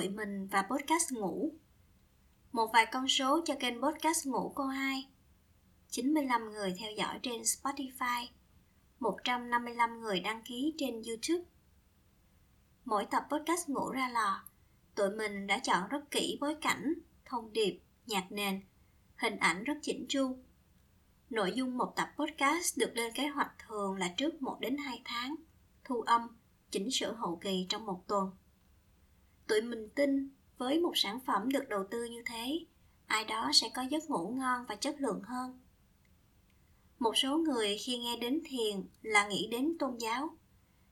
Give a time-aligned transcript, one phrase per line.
[0.00, 1.52] tụi mình và podcast ngủ.
[2.52, 5.08] Một vài con số cho kênh podcast ngủ cô hai.
[5.88, 8.26] 95 người theo dõi trên Spotify,
[9.00, 11.50] 155 người đăng ký trên YouTube.
[12.84, 14.44] Mỗi tập podcast ngủ ra lò,
[14.94, 16.94] tụi mình đã chọn rất kỹ bối cảnh,
[17.24, 18.60] thông điệp, nhạc nền,
[19.16, 20.36] hình ảnh rất chỉnh chu.
[21.30, 25.02] Nội dung một tập podcast được lên kế hoạch thường là trước 1 đến 2
[25.04, 25.34] tháng,
[25.84, 26.28] thu âm,
[26.70, 28.30] chỉnh sửa hậu kỳ trong một tuần.
[29.50, 32.64] Tụi mình tin với một sản phẩm được đầu tư như thế,
[33.06, 35.60] ai đó sẽ có giấc ngủ ngon và chất lượng hơn.
[36.98, 40.36] Một số người khi nghe đến thiền là nghĩ đến tôn giáo,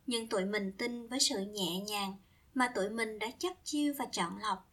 [0.07, 2.17] nhưng tụi mình tin với sự nhẹ nhàng
[2.55, 4.71] mà tụi mình đã chắc chiêu và chọn lọc.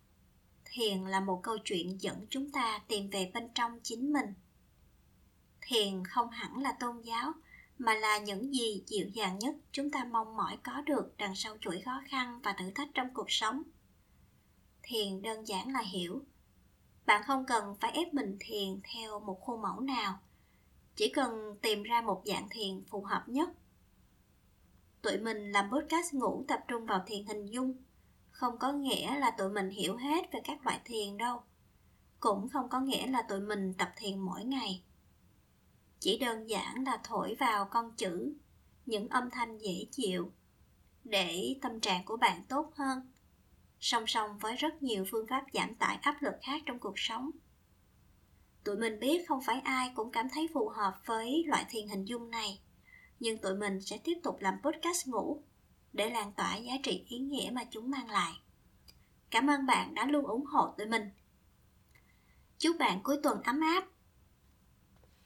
[0.65, 4.33] Thiền là một câu chuyện dẫn chúng ta tìm về bên trong chính mình.
[5.61, 7.33] Thiền không hẳn là tôn giáo,
[7.77, 11.57] mà là những gì dịu dàng nhất chúng ta mong mỏi có được đằng sau
[11.61, 13.63] chuỗi khó khăn và thử thách trong cuộc sống
[14.85, 16.21] thiền đơn giản là hiểu.
[17.05, 20.19] Bạn không cần phải ép mình thiền theo một khuôn mẫu nào.
[20.95, 23.49] Chỉ cần tìm ra một dạng thiền phù hợp nhất.
[25.01, 27.73] Tụi mình làm podcast ngủ tập trung vào thiền hình dung.
[28.31, 31.41] Không có nghĩa là tụi mình hiểu hết về các loại thiền đâu.
[32.19, 34.83] Cũng không có nghĩa là tụi mình tập thiền mỗi ngày.
[35.99, 38.33] Chỉ đơn giản là thổi vào con chữ,
[38.85, 40.31] những âm thanh dễ chịu,
[41.03, 43.11] để tâm trạng của bạn tốt hơn
[43.85, 47.31] song song với rất nhiều phương pháp giảm tải áp lực khác trong cuộc sống.
[48.63, 52.05] Tụi mình biết không phải ai cũng cảm thấy phù hợp với loại thiền hình
[52.05, 52.61] dung này,
[53.19, 55.43] nhưng tụi mình sẽ tiếp tục làm podcast ngủ
[55.93, 58.33] để lan tỏa giá trị ý nghĩa mà chúng mang lại.
[59.29, 61.09] Cảm ơn bạn đã luôn ủng hộ tụi mình.
[62.57, 63.85] Chúc bạn cuối tuần ấm áp.